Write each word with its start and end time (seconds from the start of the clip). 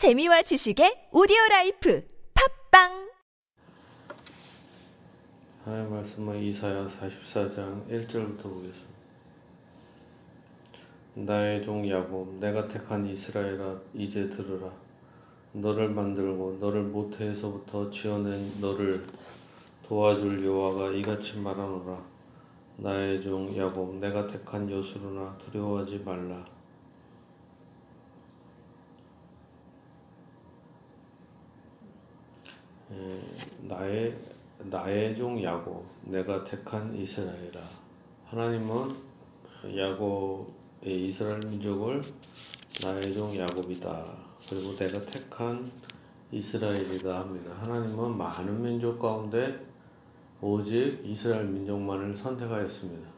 재미와 0.00 0.40
지식의 0.40 1.12
오디오 1.12 1.36
라이프 1.50 2.02
팝빵! 2.32 3.10
하나님 5.62 5.90
말씀은 5.90 6.40
이사야 6.40 6.86
44장 6.86 7.86
1절부터 7.86 8.44
보겠습니다. 8.44 8.98
나의 11.16 11.62
종 11.62 11.86
야곱 11.86 12.36
내가 12.36 12.66
택한 12.66 13.04
이스라엘아 13.04 13.78
이제 13.92 14.30
들으라. 14.30 14.72
너를 15.52 15.90
만들고 15.90 16.56
너를 16.58 16.84
모태에서부터 16.84 17.90
지어낸 17.90 18.58
너를 18.58 19.06
도와줄 19.82 20.46
여호와가 20.46 20.92
이같이 20.92 21.36
말하노라. 21.36 22.02
나의 22.78 23.20
종 23.20 23.54
야곱 23.54 23.96
내가 23.96 24.26
택한 24.26 24.70
여수룬아 24.70 25.36
두려워하지 25.36 25.98
말라 25.98 26.42
나의 33.62 34.16
나의 34.64 35.14
종 35.14 35.42
야곱 35.42 35.84
내가 36.02 36.42
택한 36.44 36.94
이스라엘아. 36.94 37.60
하나님은 38.26 38.94
야곱의 39.76 41.08
이스라엘 41.08 41.38
민족을 41.46 42.02
나의 42.84 43.14
종 43.14 43.36
야곱이다. 43.36 44.04
그리고 44.48 44.74
내가 44.76 45.00
택한 45.06 45.70
이스라엘이다 46.32 47.20
합니다. 47.20 47.52
하나님은 47.54 48.16
많은 48.16 48.62
민족 48.62 48.98
가운데 48.98 49.66
오직 50.40 51.00
이스라엘 51.04 51.44
민족만을 51.46 52.14
선택하였습니다. 52.14 53.08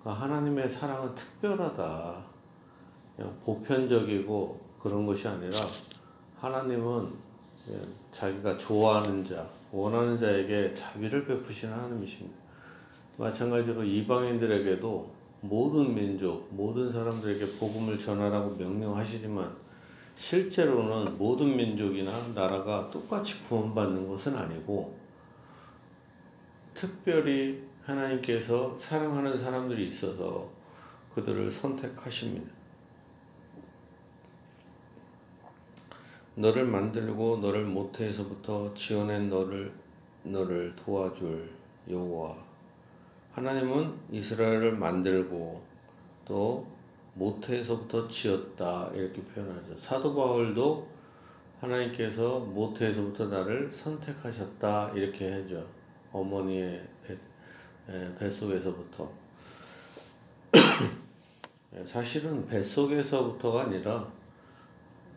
그러니까 0.00 0.24
하나님의 0.24 0.68
사랑은 0.68 1.14
특별하다. 1.14 2.24
보편적이고 3.44 4.60
그런 4.78 5.06
것이 5.06 5.28
아니라 5.28 5.56
하나님은 6.38 7.21
자기가 8.10 8.58
좋아하는 8.58 9.22
자, 9.24 9.48
원하는 9.70 10.18
자에게 10.18 10.74
자비를 10.74 11.26
베푸시는 11.26 11.72
하나님이십니다. 11.72 12.36
마찬가지로 13.16 13.84
이방인들에게도 13.84 15.10
모든 15.42 15.94
민족, 15.94 16.48
모든 16.50 16.90
사람들에게 16.90 17.58
복음을 17.58 17.98
전하라고 17.98 18.56
명령하시지만 18.56 19.54
실제로는 20.14 21.18
모든 21.18 21.56
민족이나 21.56 22.12
나라가 22.34 22.88
똑같이 22.90 23.42
구원받는 23.42 24.06
것은 24.06 24.36
아니고 24.36 24.96
특별히 26.74 27.62
하나님께서 27.82 28.76
사랑하는 28.76 29.36
사람들이 29.36 29.88
있어서 29.88 30.48
그들을 31.14 31.50
선택하십니다. 31.50 32.61
너를 36.34 36.64
만들고 36.64 37.38
너를 37.38 37.64
모태에서부터 37.64 38.72
지어낸 38.74 39.28
너를 39.28 39.72
너를 40.22 40.74
도와줄 40.76 41.50
여호와 41.90 42.36
하나님은 43.32 43.94
이스라엘을 44.10 44.76
만들고 44.76 45.62
또 46.24 46.66
모태에서부터 47.14 48.08
지었다 48.08 48.90
이렇게 48.94 49.22
표현하죠. 49.22 49.76
사도 49.76 50.14
바울도 50.14 50.88
하나님께서 51.60 52.40
모태에서부터 52.40 53.26
나를 53.26 53.70
선택하셨다 53.70 54.92
이렇게 54.94 55.30
하죠. 55.32 55.66
어머니의 56.12 56.86
배, 57.06 57.18
뱃속에서부터 58.18 59.10
사실은 61.84 62.46
뱃속에서부터가 62.46 63.62
아니라 63.62 64.10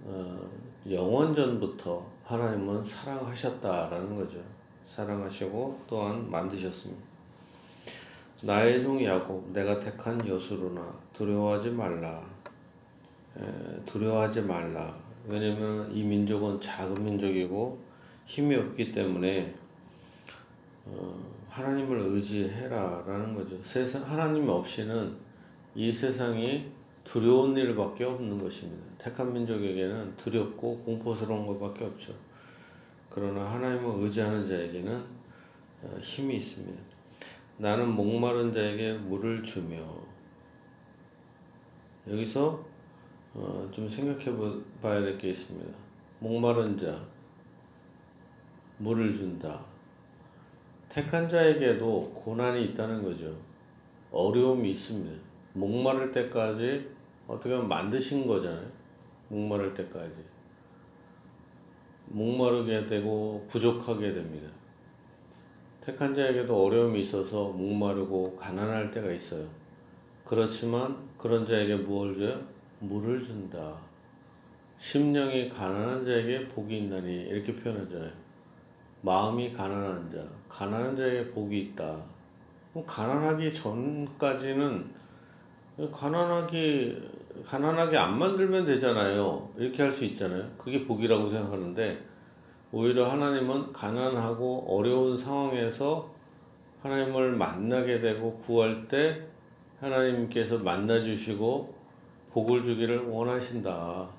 어, 0.04 0.50
영원전부터 0.90 2.06
하나님은 2.24 2.84
사랑하셨다라는 2.84 4.16
거죠. 4.16 4.38
사랑하시고 4.86 5.82
또한 5.88 6.30
만드셨습니다. 6.30 7.02
나의 8.44 8.82
종 8.82 9.04
야곱 9.04 9.52
내가 9.52 9.80
택한 9.80 10.26
여수로나 10.28 10.96
두려워하지 11.14 11.72
말라. 11.72 12.22
에, 13.38 13.84
두려워하지 13.86 14.42
말라. 14.42 14.96
왜냐면 15.28 15.92
이 15.92 16.04
민족은 16.04 16.62
작은 16.62 17.04
민족이고 17.04 17.80
힘이 18.26 18.56
없기 18.56 18.92
때문에 18.92 19.56
어, 20.86 21.20
하나님을 21.50 21.98
의지해라라는 21.98 23.34
거죠. 23.34 23.58
세상 23.64 24.04
하나님 24.04 24.48
없이는 24.50 25.16
이 25.74 25.92
세상이 25.92 26.72
두려운 27.06 27.56
일밖에 27.56 28.04
없는 28.04 28.38
것입니다. 28.40 28.84
택한 28.98 29.32
민족에게는 29.32 30.18
두렵고 30.18 30.80
공포스러운 30.80 31.46
것밖에 31.46 31.86
없죠. 31.86 32.14
그러나 33.10 33.46
하나님을 33.50 34.04
의지하는 34.04 34.44
자에게는 34.44 35.04
어, 35.84 35.98
힘이 36.02 36.36
있습니다. 36.38 36.82
나는 37.58 37.90
목마른 37.96 38.52
자에게 38.52 38.94
물을 38.94 39.42
주며 39.44 39.78
여기서 42.10 42.66
어, 43.34 43.70
좀 43.72 43.88
생각해 43.88 44.36
봐야 44.82 45.00
될 45.02 45.18
게 45.18 45.30
있습니다. 45.30 45.74
목마른 46.20 46.76
자 46.76 47.06
물을 48.78 49.14
준다. 49.14 49.64
택한 50.90 51.30
자에게도 51.30 52.12
고난이 52.14 52.66
있다는 52.66 53.04
거죠. 53.04 53.38
어려움이 54.12 54.72
있습니다. 54.72 55.35
목마를 55.56 56.12
때까지 56.12 56.90
어떻게 57.28 57.50
보면 57.50 57.68
만드신 57.68 58.28
거잖아요. 58.28 58.68
목마를 59.30 59.74
때까지. 59.74 60.16
목마르게 62.08 62.86
되고 62.86 63.44
부족하게 63.50 64.14
됩니다. 64.14 64.48
택한 65.82 66.14
자에게도 66.14 66.66
어려움이 66.66 67.00
있어서 67.02 67.50
목마르고 67.50 68.36
가난할 68.36 68.92
때가 68.92 69.12
있어요. 69.12 69.48
그렇지만 70.24 70.98
그런 71.18 71.46
자에게 71.46 71.76
무엇을 71.76 72.18
줘요? 72.18 72.42
물을 72.80 73.20
준다. 73.20 73.78
심령이 74.78 75.48
가난한 75.48 76.04
자에게 76.04 76.48
복이 76.50 76.78
있나니 76.80 77.28
이렇게 77.28 77.56
표현하잖아요. 77.56 78.12
마음이 79.02 79.54
가난한 79.54 80.10
자, 80.10 80.28
가난한 80.50 80.96
자에게 80.96 81.32
복이 81.32 81.60
있다. 81.62 82.04
가난하기 82.86 83.54
전까지는 83.54 85.05
가난하게 85.92 86.98
가난하게 87.46 87.98
안 87.98 88.18
만들면 88.18 88.66
되잖아요. 88.66 89.52
이렇게 89.58 89.84
할 89.84 89.92
수 89.92 90.06
있잖아요. 90.06 90.48
그게 90.58 90.82
복이라고 90.84 91.28
생각하는데 91.28 92.02
오히려 92.72 93.10
하나님은 93.10 93.74
가난하고 93.74 94.66
어려운 94.70 95.18
상황에서 95.18 96.14
하나님을 96.82 97.36
만나게 97.36 98.00
되고 98.00 98.38
구할 98.38 98.86
때 98.88 99.22
하나님께서 99.80 100.60
만나 100.60 101.04
주시고 101.04 101.76
복을 102.32 102.64
주기를 102.64 103.08
원하신다. 103.08 104.10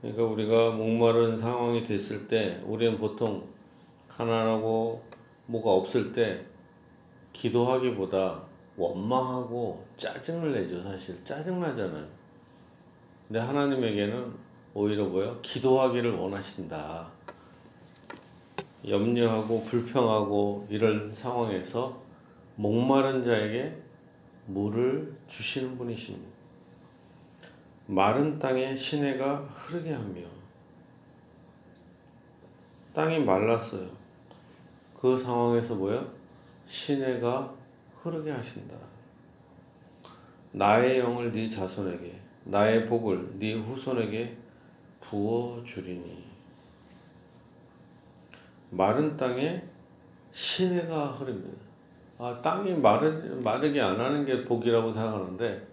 그러니까 0.00 0.24
우리가 0.24 0.70
목마른 0.70 1.36
상황이 1.38 1.82
됐을 1.82 2.28
때 2.28 2.60
우리는 2.64 2.98
보통 2.98 3.46
가난하고 4.08 5.02
뭐가 5.46 5.70
없을 5.70 6.12
때 6.12 6.44
기도하기보다 7.32 8.42
원망하고 8.76 9.84
짜증을 9.96 10.52
내죠 10.52 10.82
사실. 10.82 11.22
짜증나잖아요. 11.24 12.06
근데 13.26 13.40
하나님에게는 13.40 14.32
오히려 14.74 15.06
뭐요? 15.06 15.40
기도하기를 15.40 16.12
원하신다. 16.14 17.10
염려하고 18.86 19.62
불평하고 19.64 20.66
이런 20.70 21.12
상황에서 21.12 22.00
목마른 22.56 23.24
자에게 23.24 23.76
물을 24.46 25.16
주시는 25.26 25.76
분이십니다. 25.78 26.36
마른 27.86 28.38
땅에 28.38 28.76
시내가 28.76 29.38
흐르게 29.50 29.92
하며 29.92 30.20
땅이 32.92 33.20
말랐어요. 33.20 33.88
그 34.94 35.16
상황에서 35.16 35.74
뭐요? 35.74 36.10
시내가 36.64 37.55
흐르게 38.06 38.30
하신다. 38.30 38.76
나의 40.52 40.98
영을 41.00 41.32
네 41.32 41.48
자손에게 41.48 42.18
나의 42.44 42.86
복을 42.86 43.38
네 43.38 43.54
후손에게 43.54 44.36
부어 45.00 45.62
주리니 45.64 46.24
마른 48.70 49.16
땅에 49.16 49.62
시내가 50.30 51.08
흐릅니다. 51.12 51.58
아, 52.18 52.40
땅이 52.42 52.74
마르, 52.76 53.10
마르게 53.42 53.80
안 53.80 54.00
하는 54.00 54.24
게 54.24 54.44
복이라고 54.44 54.92
생각하는데 54.92 55.66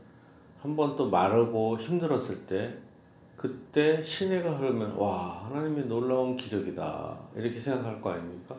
한 0.61 0.75
번 0.75 0.95
또 0.95 1.09
마르고 1.09 1.77
힘들었을 1.77 2.45
때 2.45 2.73
그때 3.35 4.01
시내가 4.01 4.51
흐르면 4.51 4.95
와 4.95 5.45
하나님의 5.45 5.85
놀라운 5.87 6.37
기적이다 6.37 7.17
이렇게 7.35 7.59
생각할 7.59 7.99
거 8.01 8.11
아닙니까? 8.11 8.55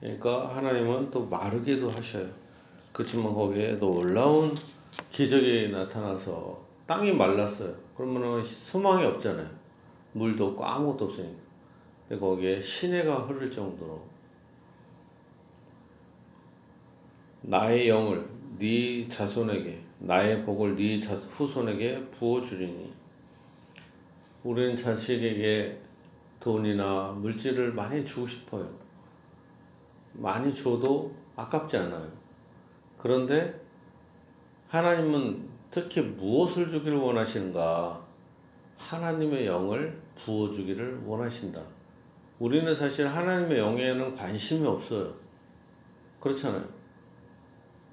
그러니까 0.00 0.54
하나님은 0.54 1.10
또 1.10 1.24
마르게도 1.26 1.90
하셔요. 1.90 2.28
그렇지만 2.94 3.34
거기에 3.34 3.72
놀라운 3.72 4.54
기적이 5.10 5.70
나타나서 5.70 6.64
땅이 6.86 7.12
말랐어요. 7.12 7.74
그러면은 7.92 8.44
소망이 8.44 9.04
없잖아요. 9.04 9.50
물도 10.12 10.46
없고 10.50 10.64
아무것도 10.64 11.06
없으니까. 11.06 11.42
근데 12.08 12.20
거기에 12.20 12.60
시내가 12.60 13.22
흐를 13.22 13.50
정도로 13.50 14.00
나의 17.40 17.88
영을 17.88 18.24
네 18.60 19.08
자손에게 19.08 19.82
나의 19.98 20.44
복을 20.44 20.76
네 20.76 21.00
자, 21.00 21.14
후손에게 21.14 22.10
부어 22.10 22.40
주리니 22.40 22.92
우리는 24.44 24.76
자식에게 24.76 25.80
돈이나 26.38 27.10
물질을 27.10 27.72
많이 27.72 28.04
주고 28.04 28.24
싶어요. 28.28 28.70
많이 30.12 30.54
줘도 30.54 31.12
아깝지 31.34 31.76
않아요. 31.78 32.23
그런데 33.04 33.54
하나님은 34.68 35.46
특히 35.70 36.00
무엇을 36.00 36.68
주기를 36.68 36.96
원하시는가? 36.96 38.02
하나님의 38.78 39.46
영을 39.46 40.00
부어주기를 40.14 41.02
원하신다. 41.04 41.60
우리는 42.38 42.74
사실 42.74 43.06
하나님의 43.06 43.58
영에는 43.58 44.14
관심이 44.14 44.66
없어요. 44.66 45.12
그렇잖아요. 46.18 46.64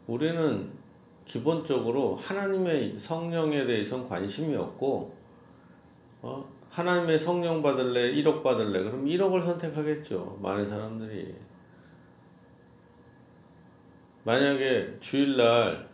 우리는 0.08 0.72
기본적으로 1.26 2.16
하나님의 2.16 2.98
성령에 2.98 3.66
대해서는 3.66 4.08
관심이 4.08 4.56
없고, 4.56 5.14
어? 6.22 6.50
하나님의 6.70 7.20
성령 7.20 7.62
받을래, 7.62 8.14
1억 8.14 8.44
받을래, 8.44 8.82
그럼 8.82 9.04
1억을 9.04 9.44
선택하겠죠. 9.44 10.40
많은 10.42 10.66
사람들이. 10.66 11.36
만약에 14.24 14.98
주일날 15.00 15.90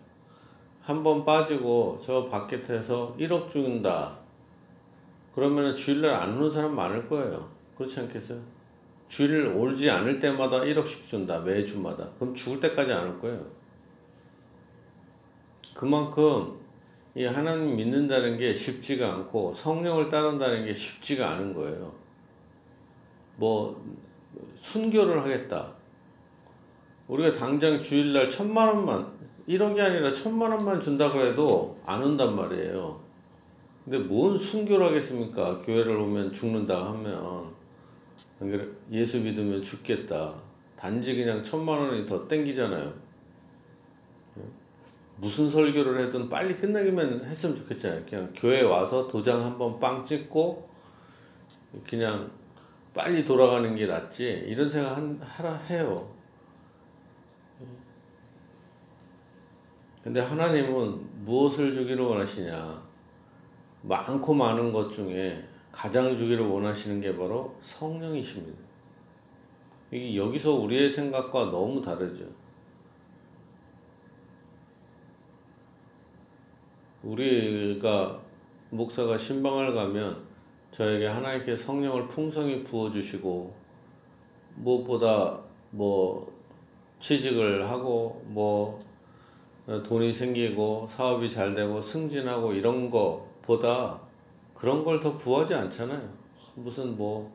한 0.81 1.03
번 1.03 1.25
빠지고 1.25 1.99
저 2.01 2.25
바켓에서 2.25 3.15
1억 3.19 3.49
준다. 3.49 4.17
그러면 5.33 5.75
주일날 5.75 6.13
안 6.15 6.37
오는 6.37 6.49
사람 6.49 6.75
많을 6.75 7.07
거예요. 7.07 7.49
그렇지 7.75 7.99
않겠어요? 8.01 8.39
주일 9.05 9.47
올지 9.47 9.89
않을 9.89 10.19
때마다 10.19 10.61
1억씩 10.61 11.05
준다. 11.05 11.39
매주마다. 11.39 12.09
그럼 12.17 12.33
죽을 12.33 12.59
때까지 12.61 12.91
안 12.93 13.09
올 13.09 13.19
거예요. 13.19 13.45
그만큼 15.75 16.57
이 17.15 17.25
하나님 17.25 17.75
믿는다는 17.75 18.37
게 18.37 18.53
쉽지가 18.53 19.13
않고 19.13 19.53
성령을 19.53 20.09
따른다는 20.09 20.65
게 20.65 20.73
쉽지가 20.73 21.29
않은 21.31 21.53
거예요. 21.53 21.93
뭐 23.35 23.83
순교를 24.55 25.23
하겠다. 25.23 25.73
우리가 27.07 27.31
당장 27.31 27.77
주일날 27.79 28.29
천만 28.29 28.67
원만 28.67 29.07
1억이 29.47 29.79
아니라 29.79 30.11
천만 30.11 30.51
원만 30.51 30.79
준다 30.79 31.11
그래도 31.11 31.77
안 31.85 32.03
온단 32.03 32.35
말이에요. 32.35 33.01
근데 33.85 33.99
뭔 33.99 34.37
순교를 34.37 34.87
하겠습니까? 34.87 35.59
교회를 35.59 35.95
오면 35.95 36.33
죽는다 36.33 36.85
하면 36.87 37.55
예수 38.91 39.21
믿으면 39.21 39.61
죽겠다. 39.61 40.35
단지 40.75 41.15
그냥 41.15 41.41
천만 41.41 41.79
원이 41.79 42.05
더 42.05 42.27
땡기잖아요. 42.27 42.93
무슨 45.15 45.49
설교를 45.49 46.05
해든 46.05 46.29
빨리 46.29 46.55
끝나기만 46.55 47.23
했으면 47.25 47.55
좋겠잖아요. 47.55 48.03
그냥 48.07 48.33
교회 48.35 48.61
와서 48.61 49.07
도장 49.07 49.43
한번 49.43 49.79
빵 49.79 50.03
찍고 50.03 50.69
그냥 51.87 52.29
빨리 52.93 53.23
돌아가는 53.23 53.73
게 53.75 53.87
낫지 53.87 54.45
이런 54.47 54.67
생각 54.67 54.97
하라 55.21 55.55
해요. 55.69 56.16
근데 60.07 60.21
하나님은 60.21 61.25
무엇을 61.25 61.73
주기를 61.73 62.05
원하시냐? 62.05 62.81
많고 63.81 64.33
많은 64.33 64.71
것 64.71 64.89
중에 64.89 65.45
가장 65.69 66.15
주기를 66.15 66.47
원하시는 66.47 67.01
게 67.01 67.13
바로 67.13 67.53
성령이십니다. 67.59 68.57
이게 69.91 70.15
여기서 70.15 70.53
우리의 70.53 70.89
생각과 70.89 71.51
너무 71.51 71.81
다르죠. 71.81 72.23
우리가 77.03 78.21
목사가 78.69 79.17
신방을 79.17 79.73
가면 79.73 80.23
저에게 80.71 81.07
하나님께 81.07 81.57
성령을 81.57 82.07
풍성히 82.07 82.63
부어주시고 82.63 83.53
무엇보다 84.55 85.41
뭐 85.71 86.33
취직을 86.97 87.69
하고 87.69 88.23
뭐 88.27 88.86
돈이 89.67 90.13
생기고 90.13 90.87
사업이 90.89 91.29
잘 91.29 91.53
되고 91.53 91.81
승진하고 91.81 92.53
이런 92.53 92.89
거보다 92.89 93.99
그런 94.53 94.83
걸 94.83 95.01
더 95.01 95.15
구하지 95.15 95.53
않잖아요. 95.55 96.09
무슨 96.55 96.95
뭐 96.97 97.29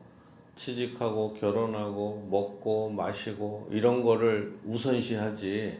취직하고 0.55 1.33
결혼하고 1.33 2.27
먹고 2.29 2.89
마시고 2.89 3.67
이런 3.71 4.01
거를 4.01 4.57
우선시하지. 4.65 5.77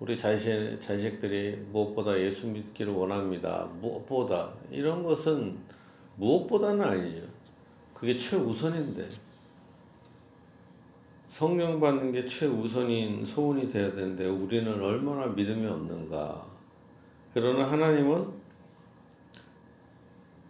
우리 0.00 0.16
자신 0.16 0.78
자식들이 0.80 1.56
무엇보다 1.70 2.18
예수 2.18 2.48
믿기를 2.48 2.92
원합니다. 2.92 3.68
무엇보다 3.80 4.52
이런 4.70 5.02
것은 5.04 5.56
무엇보다는 6.16 6.84
아니죠. 6.84 7.22
그게 7.94 8.16
최우선인데 8.16 9.08
성령 11.32 11.80
받는 11.80 12.12
게 12.12 12.26
최우선인 12.26 13.24
소원이 13.24 13.70
돼야 13.70 13.90
되는데 13.94 14.26
우리는 14.26 14.70
얼마나 14.82 15.28
믿음이 15.28 15.66
없는가. 15.66 16.44
그러나 17.32 17.72
하나님은 17.72 18.28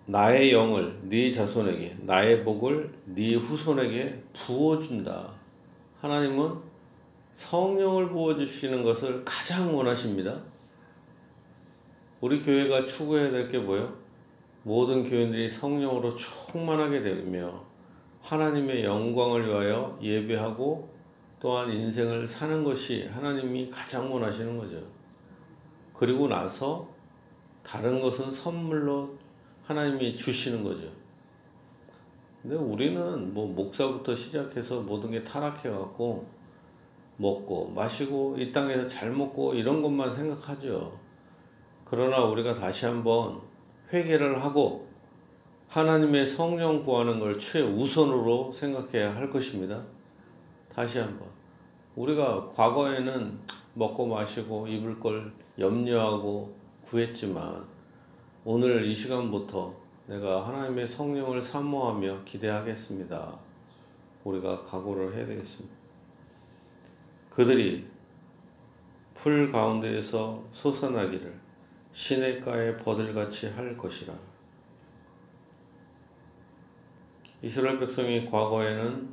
나의 0.07 0.53
영을 0.53 0.99
네 1.05 1.31
자손에게 1.31 1.99
나의 2.01 2.43
복을 2.43 2.93
네 3.05 3.37
후손에게 3.37 4.25
부어 4.33 4.77
준다. 4.77 5.33
하나님은 6.01 6.57
성령을 7.31 8.09
부어 8.09 8.35
주시는 8.35 8.83
것을 8.83 9.25
가장 9.25 9.77
원하십니다. 9.77 10.43
우리 12.21 12.41
교회가 12.43 12.85
추구해야 12.85 13.31
될 13.31 13.49
게 13.49 13.61
뭐예요? 13.61 13.97
모든 14.65 15.05
교인들이 15.05 15.49
성령으로 15.49 16.17
충만하게 16.17 17.03
되며 17.03 17.71
하나님의 18.23 18.85
영광을 18.85 19.49
위하여 19.49 19.99
예배하고 20.01 20.89
또한 21.41 21.71
인생을 21.71 22.27
사는 22.27 22.63
것이 22.63 23.07
하나님이 23.07 23.69
가장 23.69 24.13
원하시는 24.13 24.57
거죠. 24.57 24.81
그리고 25.93 26.29
나서 26.29 26.89
다른 27.65 28.01
것은 28.01 28.31
선물로 28.31 29.19
하나님이 29.65 30.17
주시는 30.17 30.63
거죠. 30.63 30.89
근데 32.41 32.57
우리는 32.57 33.35
뭐 33.35 33.47
목사부터 33.47 34.15
시작해서 34.15 34.81
모든 34.81 35.11
게 35.11 35.23
타락해 35.23 35.71
갖고 35.71 36.27
먹고 37.17 37.71
마시고 37.71 38.37
이 38.39 38.51
땅에서 38.53 38.87
잘 38.87 39.11
먹고 39.11 39.55
이런 39.55 39.83
것만 39.83 40.13
생각하죠. 40.13 40.99
그러나 41.85 42.25
우리가 42.25 42.55
다시 42.55 42.87
한번 42.87 43.41
회개를 43.93 44.43
하고 44.43 44.92
하나님의 45.73 46.27
성령 46.27 46.85
구하는 46.85 47.19
걸 47.19 47.39
최우선으로 47.39 48.53
생각해야 48.53 49.17
할 49.17 49.31
것입니다. 49.31 49.83
다시 50.69 50.99
한번. 50.99 51.27
우리가 51.97 52.51
과거에는 52.51 53.39
먹고 53.73 54.07
마시고 54.07 54.67
입을 54.69 55.01
걸 55.01 55.33
염려하고 55.59 56.55
구했지만 56.83 57.65
오늘 58.45 58.85
이 58.85 58.93
시간부터 58.93 59.75
내가 60.09 60.47
하나님의 60.47 60.87
성령을 60.87 61.41
사모하며 61.41 62.25
기대하겠습니다. 62.25 63.39
우리가 64.25 64.65
각오를 64.65 65.17
해야 65.17 65.25
되겠습니다. 65.25 65.75
그들이 67.31 67.87
풀 69.15 69.51
가운데에서 69.51 70.45
솟아나기를 70.51 71.41
시냇가에 71.93 72.77
버들같이 72.77 73.49
할 73.49 73.79
것이라. 73.79 74.32
이스라엘 77.43 77.79
백성이 77.79 78.25
과거에는 78.25 79.13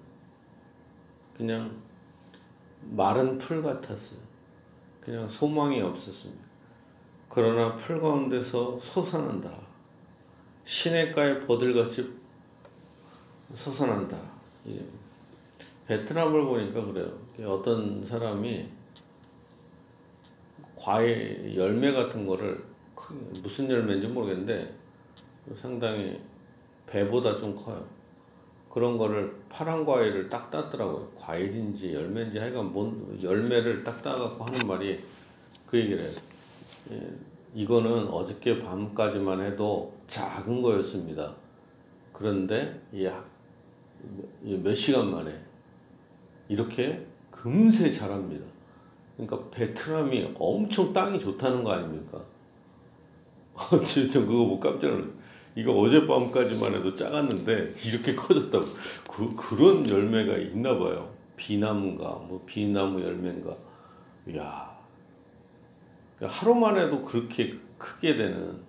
그냥 1.35 1.81
마른 2.81 3.37
풀 3.37 3.63
같았어요. 3.63 4.19
그냥 5.01 5.27
소망이 5.27 5.81
없었습니다. 5.81 6.43
그러나 7.27 7.75
풀 7.75 7.99
가운데서 7.99 8.77
솟아난다. 8.77 9.59
시냇가에 10.63 11.39
버들같이 11.39 12.13
솟아난다. 13.53 14.19
베트남을 15.87 16.45
보니까 16.45 16.85
그래요. 16.85 17.11
어떤 17.47 18.05
사람이 18.05 18.69
과일 20.75 21.55
열매 21.55 21.91
같은 21.91 22.27
거를 22.27 22.63
무슨 23.41 23.69
열매인지 23.69 24.07
모르겠는데 24.07 24.77
상당히 25.55 26.21
배보다 26.85 27.35
좀 27.35 27.55
커요. 27.55 27.98
그런 28.69 28.97
거를 28.97 29.35
파란 29.49 29.83
과일을 29.83 30.29
딱 30.29 30.51
땄더라고요. 30.51 31.09
과일인지 31.15 31.93
열매인지 31.93 32.37
하여간 32.37 32.71
뭔 32.71 33.19
열매를 33.21 33.83
딱 33.83 34.01
따갖고 34.01 34.43
하는 34.43 34.67
말이 34.67 34.99
그 35.65 35.79
얘기를 35.79 36.03
해요. 36.03 36.11
예, 36.91 37.01
이거는 37.55 38.07
어저께 38.07 38.59
밤까지만 38.59 39.41
해도 39.41 39.93
작은 40.05 40.61
거였습니다. 40.61 41.35
그런데 42.13 42.79
이몇 44.43 44.75
시간 44.75 45.09
만에 45.09 45.33
이렇게 46.47 47.05
금세 47.31 47.89
자랍니다. 47.89 48.45
그러니까 49.17 49.49
베트남이 49.49 50.35
엄청 50.37 50.93
땅이 50.93 51.19
좋다는 51.19 51.63
거 51.63 51.71
아닙니까? 51.71 52.23
진짜 53.85 54.19
그거 54.19 54.45
못 54.45 54.59
깜짝 54.59 54.89
놀랐어요. 54.91 55.28
이거 55.55 55.73
어젯밤까지만 55.73 56.75
해도 56.75 56.93
작았는데 56.93 57.73
이렇게 57.85 58.15
커졌다고. 58.15 58.65
그, 59.09 59.35
그런 59.35 59.87
열매가 59.87 60.37
있나 60.37 60.77
봐요. 60.77 61.13
비나무인가, 61.35 62.03
뭐 62.27 62.43
비나무 62.45 63.01
열매인가. 63.01 63.55
이야. 64.27 64.77
하루만 66.21 66.77
해도 66.77 67.01
그렇게 67.01 67.55
크게 67.77 68.15
되는. 68.15 68.59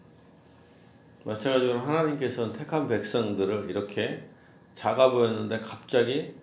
마찬가지로 1.25 1.79
하나님께서는 1.79 2.53
택한 2.53 2.87
백성들을 2.87 3.69
이렇게 3.69 4.27
작아 4.73 5.11
보였는데 5.11 5.61
갑자기 5.61 6.35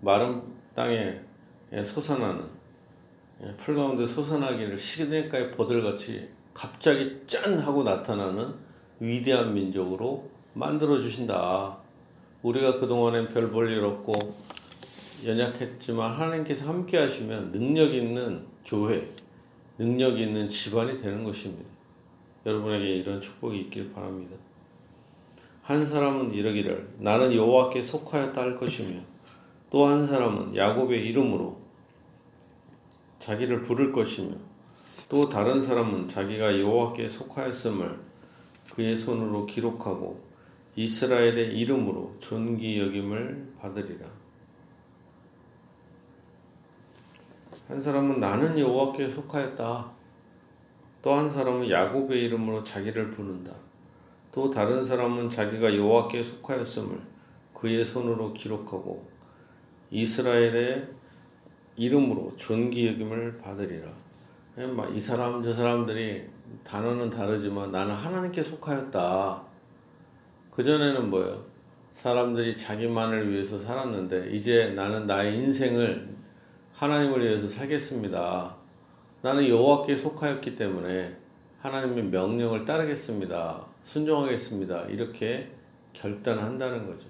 마른 0.00 0.42
땅에 0.74 1.20
솟아나는 1.82 2.44
예, 3.42 3.56
풀 3.56 3.74
가운데 3.74 4.06
솟아나기를 4.06 4.76
시내가의 4.76 5.50
버들같이 5.50 6.28
갑자기 6.52 7.20
짠 7.26 7.58
하고 7.58 7.82
나타나는 7.82 8.54
위대한 9.08 9.54
민족으로 9.54 10.28
만들어 10.54 10.96
주신다. 10.98 11.78
우리가 12.42 12.78
그동안엔 12.78 13.28
별 13.28 13.50
볼 13.50 13.70
일 13.70 13.84
없고 13.84 14.12
연약했지만 15.24 16.12
하나님께서 16.12 16.68
함께 16.68 16.98
하시면 16.98 17.52
능력 17.52 17.94
있는 17.94 18.46
교회, 18.64 19.08
능력 19.78 20.18
있는 20.18 20.48
집안이 20.48 20.96
되는 20.96 21.24
것입니다. 21.24 21.64
여러분에게 22.46 22.96
이런 22.96 23.20
축복이 23.20 23.58
있길 23.62 23.92
바랍니다. 23.92 24.36
한 25.62 25.84
사람은 25.86 26.32
이러기를 26.32 26.90
나는 26.98 27.32
여호와께 27.34 27.80
속하였다 27.80 28.38
할 28.40 28.54
것이며 28.56 29.00
또 29.70 29.86
한 29.88 30.06
사람은 30.06 30.54
야곱의 30.54 31.06
이름으로 31.06 31.58
자기를 33.18 33.62
부를 33.62 33.90
것이며 33.92 34.36
또 35.08 35.28
다른 35.28 35.60
사람은 35.60 36.06
자기가 36.06 36.60
여호와께 36.60 37.08
속하였음을 37.08 37.98
그의 38.72 38.96
손으로 38.96 39.46
기록하고 39.46 40.20
이스라엘의 40.76 41.58
이름으로 41.58 42.16
존귀 42.18 42.80
여김을 42.80 43.54
받으리라. 43.58 44.06
한 47.68 47.80
사람은 47.80 48.20
나는 48.20 48.58
여호와께 48.58 49.08
속하였다. 49.08 49.92
또 51.02 51.12
한 51.12 51.28
사람은 51.28 51.68
야곱의 51.68 52.24
이름으로 52.24 52.64
자기를 52.64 53.10
부른다. 53.10 53.54
또 54.32 54.50
다른 54.50 54.82
사람은 54.82 55.28
자기가 55.28 55.76
여호와께 55.76 56.22
속하였음을 56.22 56.98
그의 57.52 57.84
손으로 57.84 58.32
기록하고 58.32 59.06
이스라엘의 59.90 60.88
이름으로 61.76 62.34
존귀 62.36 62.86
여김을 62.88 63.38
받으리라. 63.38 63.92
이 64.92 65.00
사람 65.00 65.42
저 65.42 65.52
사람들이 65.52 66.28
단어는 66.62 67.10
다르지만 67.10 67.72
나는 67.72 67.92
하나님께 67.92 68.40
속하였다. 68.42 69.42
그 70.52 70.62
전에는 70.62 71.10
뭐예요? 71.10 71.44
사람들이 71.90 72.56
자기만을 72.56 73.32
위해서 73.32 73.58
살았는데 73.58 74.30
이제 74.30 74.70
나는 74.70 75.06
나의 75.06 75.34
인생을 75.34 76.08
하나님을 76.72 77.22
위해서 77.22 77.48
살겠습니다. 77.48 78.54
나는 79.22 79.48
여호와께 79.48 79.96
속하였기 79.96 80.54
때문에 80.54 81.16
하나님의 81.58 82.04
명령을 82.04 82.64
따르겠습니다. 82.64 83.66
순종하겠습니다. 83.82 84.82
이렇게 84.82 85.50
결단한다는 85.94 86.86
거죠. 86.86 87.08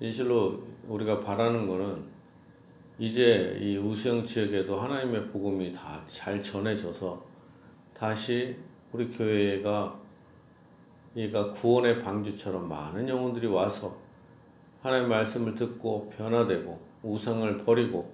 진실로 0.00 0.62
우리가 0.86 1.20
바라는 1.20 1.66
거는 1.66 2.19
이제 3.00 3.56
이 3.58 3.78
우수영 3.78 4.24
지역에도 4.24 4.78
하나님의 4.78 5.28
복음이 5.28 5.72
다 5.72 6.04
잘 6.04 6.42
전해져서 6.42 7.24
다시 7.94 8.54
우리 8.92 9.08
교회가 9.08 9.98
얘가 11.16 11.50
구원의 11.50 12.00
방주처럼 12.00 12.68
많은 12.68 13.08
영혼들이 13.08 13.46
와서 13.46 13.96
하나님의 14.82 15.08
말씀을 15.08 15.54
듣고 15.54 16.10
변화되고 16.10 16.78
우상을 17.02 17.56
버리고 17.56 18.12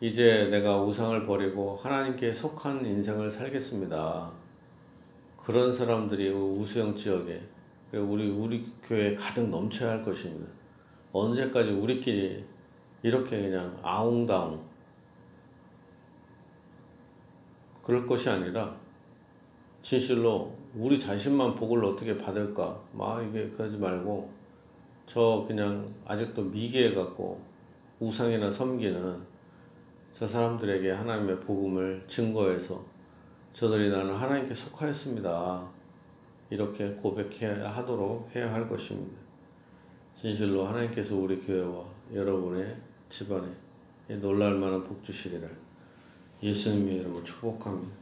이제 0.00 0.48
내가 0.50 0.82
우상을 0.82 1.22
버리고 1.22 1.76
하나님께 1.76 2.34
속한 2.34 2.84
인생을 2.84 3.30
살겠습니다. 3.30 4.32
그런 5.36 5.70
사람들이 5.70 6.28
우수영 6.28 6.96
지역에 6.96 7.40
우리 7.92 8.28
우리 8.28 8.64
교회에 8.82 9.14
가득 9.14 9.48
넘쳐야 9.48 9.92
할 9.92 10.02
것입니다. 10.02 10.50
언제까지 11.12 11.70
우리끼리 11.70 12.44
이렇게 13.02 13.40
그냥 13.40 13.78
아웅다웅 13.82 14.62
그럴 17.82 18.06
것이 18.06 18.30
아니라 18.30 18.76
진실로 19.82 20.56
우리 20.74 20.98
자신만 20.98 21.54
복을 21.54 21.84
어떻게 21.84 22.16
받을까 22.16 22.80
막 22.92 23.22
이게 23.22 23.48
그러지 23.50 23.76
말고 23.76 24.30
저 25.04 25.44
그냥 25.46 25.84
아직도 26.06 26.44
미개해 26.44 26.94
갖고 26.94 27.42
우상이나 27.98 28.50
섬기는 28.50 29.20
저 30.12 30.26
사람들에게 30.26 30.92
하나님의 30.92 31.40
복음을 31.40 32.04
증거해서 32.06 32.84
저들이 33.52 33.90
나는 33.90 34.14
하나님께 34.14 34.54
속하였습니다. 34.54 35.70
이렇게 36.50 36.90
고백해야 36.92 37.68
하도록 37.68 38.34
해야 38.34 38.52
할 38.52 38.66
것입니다. 38.66 39.18
진실로 40.14 40.66
하나님께서 40.66 41.16
우리 41.16 41.38
교회와 41.38 41.84
여러분의 42.12 42.76
집안에 43.12 43.46
놀랄 44.22 44.54
만한 44.54 44.82
복 44.82 45.04
주시기를 45.04 45.54
예수님의 46.42 46.94
이름으로 46.96 47.22
축복합니다. 47.22 48.01